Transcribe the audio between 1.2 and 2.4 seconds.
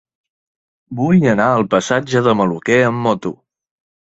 anar al passatge de